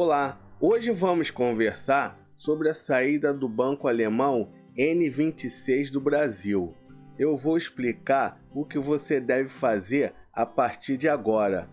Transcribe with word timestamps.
Olá, 0.00 0.38
hoje 0.60 0.92
vamos 0.92 1.28
conversar 1.28 2.16
sobre 2.36 2.68
a 2.68 2.74
saída 2.74 3.34
do 3.34 3.48
banco 3.48 3.88
alemão 3.88 4.52
N26 4.78 5.90
do 5.90 6.00
Brasil. 6.00 6.72
Eu 7.18 7.36
vou 7.36 7.58
explicar 7.58 8.40
o 8.54 8.64
que 8.64 8.78
você 8.78 9.20
deve 9.20 9.48
fazer 9.48 10.14
a 10.32 10.46
partir 10.46 10.96
de 10.96 11.08
agora, 11.08 11.68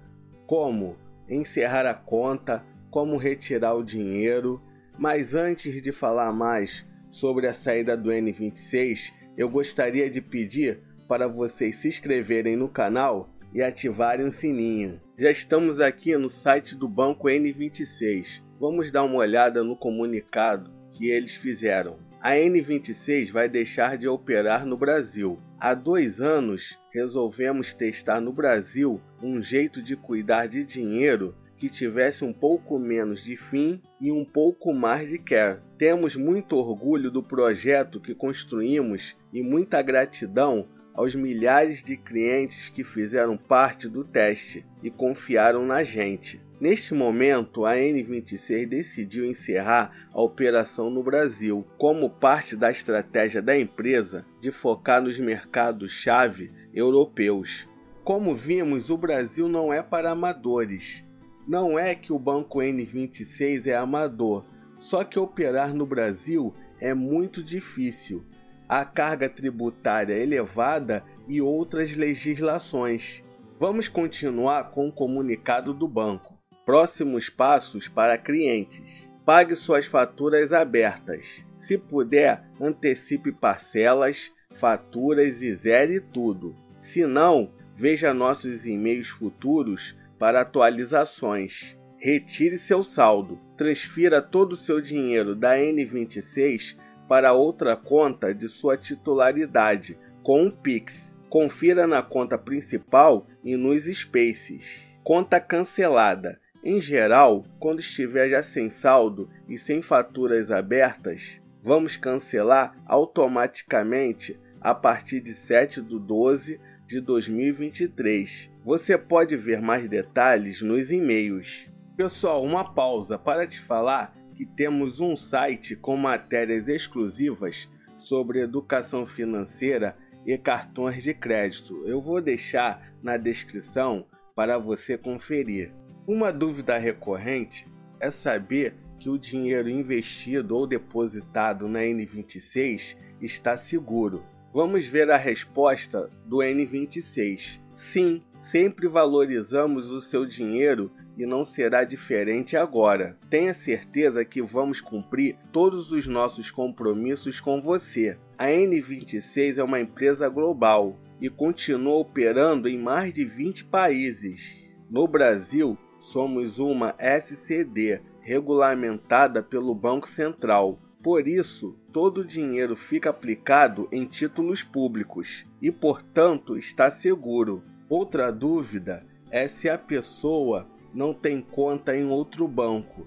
como 0.48 0.98
encerrar 1.30 1.86
a 1.86 1.94
conta, 1.94 2.66
como 2.90 3.16
retirar 3.16 3.76
o 3.76 3.84
dinheiro. 3.84 4.60
Mas 4.98 5.36
antes 5.36 5.80
de 5.84 5.92
falar 5.92 6.34
mais 6.34 6.84
sobre 7.12 7.46
a 7.46 7.54
saída 7.54 7.96
do 7.96 8.10
N26, 8.10 9.14
eu 9.38 9.48
gostaria 9.48 10.10
de 10.10 10.20
pedir 10.20 10.82
para 11.08 11.28
vocês 11.28 11.76
se 11.76 11.90
inscreverem 11.90 12.56
no 12.56 12.70
canal 12.70 13.35
e 13.56 13.64
ativarem 13.64 14.28
o 14.28 14.32
sininho. 14.34 15.00
Já 15.18 15.32
estamos 15.32 15.80
aqui 15.80 16.16
no 16.18 16.30
site 16.30 16.76
do 16.76 16.90
banco 16.90 17.30
N26. 17.30 18.44
Vamos 18.60 18.92
dar 18.92 19.06
uma 19.06 19.16
olhada 19.16 19.64
no 19.64 19.78
comunicado 19.78 20.70
que 20.92 21.10
eles 21.10 21.36
fizeram. 21.36 21.98
A 22.22 22.32
N26 22.32 23.32
vai 23.32 23.48
deixar 23.48 23.98
de 23.98 24.10
operar 24.10 24.66
no 24.66 24.76
Brasil. 24.76 25.40
Há 25.58 25.74
dois 25.74 26.20
anos 26.20 26.78
resolvemos 26.92 27.74
testar 27.74 28.20
no 28.20 28.34
Brasil 28.34 29.00
um 29.24 29.42
jeito 29.42 29.82
de 29.82 29.96
cuidar 29.96 30.48
de 30.48 30.66
dinheiro 30.66 31.34
que 31.56 31.70
tivesse 31.70 32.26
um 32.26 32.34
pouco 32.34 32.78
menos 32.78 33.24
de 33.24 33.38
fim 33.38 33.82
e 34.02 34.12
um 34.12 34.26
pouco 34.26 34.74
mais 34.74 35.08
de 35.08 35.18
care. 35.18 35.62
Temos 35.78 36.18
muito 36.18 36.58
orgulho 36.58 37.10
do 37.10 37.24
projeto 37.24 38.02
que 38.02 38.14
construímos 38.14 39.16
e 39.32 39.42
muita 39.42 39.82
gratidão 39.82 40.68
aos 40.96 41.14
milhares 41.14 41.84
de 41.84 41.98
clientes 41.98 42.70
que 42.70 42.84
fizeram 42.84 43.38
parte 43.38 43.90
do 43.90 44.04
teste 44.04 44.66
e 44.82 44.90
confiaram 44.90 45.66
na 45.66 45.84
gente. 45.84 46.42
Neste 46.60 46.94
momento, 46.94 47.66
a 47.66 47.76
N26 47.76 48.66
decidiu 48.66 49.26
encerrar 49.26 50.08
a 50.14 50.22
operação 50.22 50.90
no 50.90 51.04
Brasil, 51.04 51.68
como 51.78 52.10
parte 52.10 52.56
da 52.56 52.72
estratégia 52.72 53.42
da 53.42 53.60
empresa 53.60 54.26
de 54.40 54.52
focar 54.52 55.02
nos 55.02 55.20
mercados-chave 55.20 56.52
europeus. 56.74 57.68
Como 58.06 58.34
vimos, 58.34 58.90
o 58.90 58.98
Brasil 58.98 59.50
não 59.50 59.74
é 59.74 59.84
para 59.84 60.12
amadores. 60.12 61.06
Não 61.46 61.78
é 61.78 61.94
que 61.94 62.14
o 62.14 62.18
banco 62.18 62.60
N26 62.60 63.68
é 63.68 63.76
amador, 63.76 64.46
só 64.80 65.04
que 65.04 65.20
operar 65.20 65.74
no 65.74 65.86
Brasil 65.86 66.54
é 66.80 66.94
muito 66.94 67.44
difícil 67.44 68.26
a 68.68 68.84
carga 68.84 69.30
tributária 69.30 70.14
elevada 70.14 71.04
e 71.28 71.42
outras 71.42 71.96
legislações. 71.96 73.24
Vamos 73.60 73.88
continuar 73.88 74.72
com 74.72 74.88
o 74.88 74.92
comunicado 74.92 75.74
do 75.74 75.88
banco. 75.88 76.38
Próximos 76.66 77.30
passos 77.30 77.88
para 77.88 78.18
clientes. 78.18 79.10
Pague 79.26 79.56
suas 79.56 79.86
faturas 79.86 80.52
abertas. 80.52 81.44
Se 81.58 81.78
puder, 81.78 82.44
antecipe 82.60 83.32
parcelas, 83.32 84.32
faturas 84.52 85.42
e 85.42 85.54
zere 85.56 86.00
tudo. 86.00 86.56
Se 86.78 87.06
não, 87.06 87.52
veja 87.74 88.14
nossos 88.14 88.66
e-mails 88.66 89.10
futuros 89.10 89.96
para 90.20 90.42
atualizações. 90.42 91.78
Retire 91.98 92.58
seu 92.58 92.84
saldo. 92.84 93.40
Transfira 93.58 94.22
todo 94.22 94.54
o 94.54 94.58
seu 94.58 94.80
dinheiro 94.80 95.36
da 95.36 95.56
N26 95.56 96.78
para 97.08 97.34
outra 97.34 97.76
conta 97.76 98.34
de 98.34 98.48
sua 98.48 98.78
titularidade 98.78 99.98
com 100.24 100.44
um 100.44 100.50
Pix. 100.50 101.16
Confira 101.30 101.86
na 101.86 102.02
conta 102.02 102.38
principal 102.38 103.28
e 103.44 103.56
nos 103.56 103.84
Spaces. 103.84 104.82
Conta 105.04 105.40
cancelada. 105.40 106.40
Em 106.64 106.82
geral, 106.82 107.46
quando 107.60 107.80
estiver 107.80 108.30
já 108.30 108.42
sem 108.42 108.70
saldo 108.70 109.30
e 109.48 109.58
sem 109.58 109.82
faturas 109.82 110.50
abertas, 110.50 111.40
vamos 111.62 111.96
cancelar 111.96 112.76
automaticamente 112.88 114.40
a 114.60 114.74
partir 114.74 115.22
de 115.22 115.34
7 115.34 115.82
de 115.82 116.00
12 116.00 116.60
de 116.88 117.00
2023. 117.02 118.50
Você 118.64 118.98
pode 118.98 119.38
ver 119.38 119.62
mais 119.62 119.88
detalhes 119.88 120.62
nos 120.62 120.92
e-mails. 120.92 121.68
Pessoal, 121.96 122.44
uma 122.44 122.74
pausa 122.74 123.18
para 123.18 123.46
te 123.46 123.62
falar 123.62 124.16
que 124.36 124.46
temos 124.46 125.00
um 125.00 125.16
site 125.16 125.76
com 125.76 125.96
matérias 125.96 126.68
exclusivas 126.68 127.70
sobre 128.00 128.42
educação 128.42 129.06
financeira 129.06 129.98
e 130.26 130.38
cartões 130.38 131.04
de 131.04 131.14
crédito. 131.14 131.84
Eu 131.86 132.02
vou 132.02 132.22
deixar 132.22 132.94
na 133.02 133.18
descrição 133.18 134.06
para 134.36 134.58
você 134.58 134.98
conferir. 134.98 135.72
Uma 136.08 136.32
dúvida 136.32 136.78
recorrente 136.78 137.66
é 138.00 138.12
saber 138.12 138.76
que 139.00 139.10
o 139.10 139.18
dinheiro 139.18 139.70
investido 139.70 140.56
ou 140.56 140.68
depositado 140.68 141.68
na 141.68 141.80
N26 141.80 142.98
está 143.22 143.56
seguro. 143.58 144.24
Vamos 144.56 144.88
ver 144.88 145.12
a 145.12 145.18
resposta 145.18 146.10
do 146.26 146.38
N26. 146.38 147.60
Sim, 147.74 148.24
sempre 148.40 148.88
valorizamos 148.88 149.92
o 149.92 150.00
seu 150.00 150.26
dinheiro 150.26 150.90
e 151.18 151.26
não 151.26 151.44
será 151.44 151.84
diferente 151.84 152.56
agora. 152.56 153.20
Tenha 153.30 153.54
certeza 153.54 154.24
que 154.24 154.42
vamos 154.42 154.80
cumprir 154.80 155.36
todos 155.52 155.92
os 155.92 156.08
nossos 156.08 156.52
compromissos 156.52 157.42
com 157.42 157.62
você. 157.62 158.18
A 158.38 158.46
N26 158.46 159.58
é 159.58 159.64
uma 159.64 159.82
empresa 159.82 160.30
global 160.30 160.98
e 161.20 161.30
continua 161.30 161.98
operando 161.98 162.70
em 162.70 162.82
mais 162.82 163.14
de 163.14 163.26
20 163.26 163.66
países. 163.66 164.56
No 164.90 165.06
Brasil, 165.06 165.78
somos 166.00 166.60
uma 166.60 166.96
SCD 166.98 168.00
regulamentada 168.22 169.44
pelo 169.44 169.76
Banco 169.76 170.08
Central. 170.08 170.80
Por 171.06 171.28
isso, 171.28 171.76
todo 171.94 172.22
o 172.22 172.26
dinheiro 172.26 172.76
fica 172.76 173.12
aplicado 173.12 173.88
em 173.92 174.06
títulos 174.06 174.64
públicos 174.64 175.46
e, 175.62 175.72
portanto, 175.72 176.58
está 176.58 176.90
seguro. 176.90 177.64
Outra 177.88 178.32
dúvida 178.32 179.06
é 179.30 179.48
se 179.48 179.70
a 179.70 179.78
pessoa 179.78 180.68
não 180.92 181.14
tem 181.14 181.42
conta 181.42 181.96
em 181.96 182.08
outro 182.08 182.48
banco. 182.48 183.06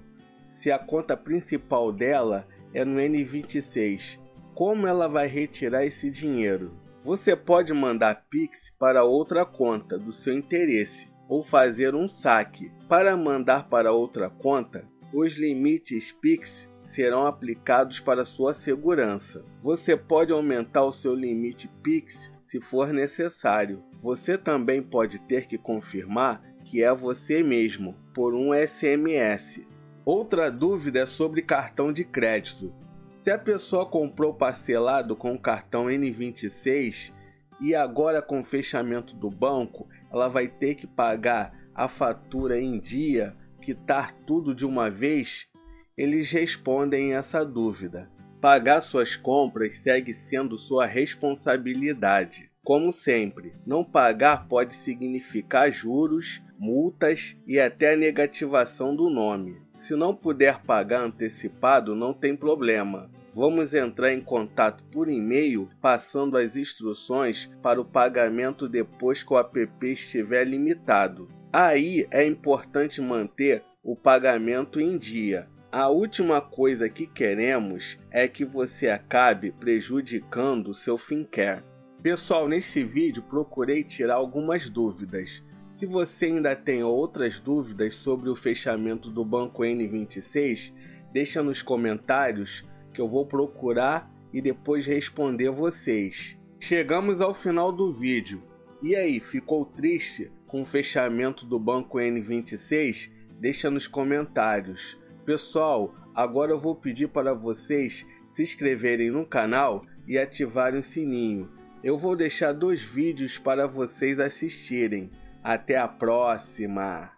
Se 0.48 0.70
a 0.70 0.78
conta 0.78 1.16
principal 1.16 1.90
dela 1.90 2.46
é 2.72 2.84
no 2.84 3.00
N26, 3.00 4.20
como 4.54 4.86
ela 4.86 5.08
vai 5.08 5.26
retirar 5.26 5.84
esse 5.84 6.08
dinheiro? 6.08 6.70
Você 7.02 7.34
pode 7.34 7.74
mandar 7.74 8.26
Pix 8.30 8.72
para 8.78 9.02
outra 9.02 9.44
conta 9.44 9.98
do 9.98 10.12
seu 10.12 10.38
interesse 10.38 11.10
ou 11.28 11.42
fazer 11.42 11.96
um 11.96 12.06
saque. 12.06 12.70
Para 12.88 13.16
mandar 13.16 13.68
para 13.68 13.90
outra 13.90 14.30
conta, 14.30 14.88
os 15.12 15.36
limites 15.36 16.12
Pix 16.12 16.67
serão 16.88 17.26
aplicados 17.26 18.00
para 18.00 18.24
sua 18.24 18.54
segurança. 18.54 19.44
Você 19.60 19.94
pode 19.94 20.32
aumentar 20.32 20.84
o 20.84 20.92
seu 20.92 21.14
limite 21.14 21.68
Pix 21.82 22.32
se 22.42 22.62
for 22.62 22.94
necessário. 22.94 23.84
Você 24.00 24.38
também 24.38 24.82
pode 24.82 25.18
ter 25.18 25.46
que 25.46 25.58
confirmar 25.58 26.42
que 26.64 26.82
é 26.82 26.92
você 26.94 27.42
mesmo 27.42 27.94
por 28.14 28.34
um 28.34 28.54
SMS. 28.54 29.66
Outra 30.02 30.50
dúvida 30.50 31.00
é 31.00 31.06
sobre 31.06 31.42
cartão 31.42 31.92
de 31.92 32.04
crédito. 32.04 32.72
Se 33.20 33.30
a 33.30 33.38
pessoa 33.38 33.84
comprou 33.84 34.32
parcelado 34.32 35.14
com 35.14 35.34
o 35.34 35.38
cartão 35.38 35.86
N26 35.86 37.12
e 37.60 37.74
agora 37.74 38.22
com 38.22 38.40
o 38.40 38.44
fechamento 38.44 39.14
do 39.14 39.30
banco, 39.30 39.86
ela 40.10 40.28
vai 40.28 40.48
ter 40.48 40.74
que 40.74 40.86
pagar 40.86 41.52
a 41.74 41.86
fatura 41.86 42.58
em 42.58 42.80
dia, 42.80 43.36
quitar 43.60 44.12
tudo 44.24 44.54
de 44.54 44.64
uma 44.64 44.90
vez? 44.90 45.48
Eles 45.98 46.30
respondem 46.30 47.14
essa 47.14 47.44
dúvida. 47.44 48.08
Pagar 48.40 48.82
suas 48.82 49.16
compras 49.16 49.78
segue 49.78 50.14
sendo 50.14 50.56
sua 50.56 50.86
responsabilidade. 50.86 52.48
Como 52.62 52.92
sempre, 52.92 53.52
não 53.66 53.82
pagar 53.82 54.46
pode 54.46 54.76
significar 54.76 55.72
juros, 55.72 56.40
multas 56.56 57.36
e 57.48 57.58
até 57.58 57.94
a 57.94 57.96
negativação 57.96 58.94
do 58.94 59.10
nome. 59.10 59.60
Se 59.76 59.96
não 59.96 60.14
puder 60.14 60.62
pagar 60.62 61.00
antecipado, 61.02 61.96
não 61.96 62.14
tem 62.14 62.36
problema. 62.36 63.10
Vamos 63.34 63.74
entrar 63.74 64.12
em 64.14 64.20
contato 64.20 64.84
por 64.92 65.08
e-mail 65.08 65.68
passando 65.80 66.36
as 66.36 66.54
instruções 66.54 67.50
para 67.60 67.80
o 67.80 67.84
pagamento 67.84 68.68
depois 68.68 69.24
que 69.24 69.32
o 69.32 69.38
app 69.38 69.68
estiver 69.82 70.44
limitado. 70.44 71.28
Aí 71.52 72.06
é 72.12 72.24
importante 72.24 73.00
manter 73.00 73.64
o 73.82 73.96
pagamento 73.96 74.80
em 74.80 74.96
dia. 74.96 75.48
A 75.78 75.88
última 75.88 76.40
coisa 76.40 76.88
que 76.88 77.06
queremos 77.06 77.96
é 78.10 78.26
que 78.26 78.44
você 78.44 78.88
acabe 78.88 79.52
prejudicando 79.52 80.74
seu 80.74 80.98
FinCare. 80.98 81.62
Pessoal, 82.02 82.48
neste 82.48 82.82
vídeo 82.82 83.22
procurei 83.22 83.84
tirar 83.84 84.16
algumas 84.16 84.68
dúvidas. 84.68 85.40
Se 85.76 85.86
você 85.86 86.24
ainda 86.26 86.56
tem 86.56 86.82
outras 86.82 87.38
dúvidas 87.38 87.94
sobre 87.94 88.28
o 88.28 88.34
fechamento 88.34 89.08
do 89.08 89.24
banco 89.24 89.62
N26, 89.62 90.74
deixa 91.12 91.44
nos 91.44 91.62
comentários 91.62 92.64
que 92.92 93.00
eu 93.00 93.08
vou 93.08 93.24
procurar 93.24 94.12
e 94.32 94.42
depois 94.42 94.84
responder 94.84 95.50
vocês. 95.50 96.36
Chegamos 96.58 97.20
ao 97.20 97.32
final 97.32 97.70
do 97.70 97.92
vídeo. 97.92 98.42
E 98.82 98.96
aí, 98.96 99.20
ficou 99.20 99.64
triste 99.64 100.32
com 100.44 100.62
o 100.62 100.66
fechamento 100.66 101.46
do 101.46 101.56
banco 101.56 101.98
N26? 101.98 103.12
Deixa 103.38 103.70
nos 103.70 103.86
comentários. 103.86 104.98
Pessoal, 105.28 105.94
agora 106.14 106.52
eu 106.52 106.58
vou 106.58 106.74
pedir 106.74 107.08
para 107.08 107.34
vocês 107.34 108.06
se 108.30 108.42
inscreverem 108.42 109.10
no 109.10 109.26
canal 109.26 109.82
e 110.06 110.16
ativarem 110.18 110.80
o 110.80 110.82
sininho. 110.82 111.52
Eu 111.84 111.98
vou 111.98 112.16
deixar 112.16 112.54
dois 112.54 112.80
vídeos 112.80 113.36
para 113.36 113.66
vocês 113.66 114.18
assistirem. 114.18 115.10
Até 115.44 115.76
a 115.76 115.86
próxima! 115.86 117.06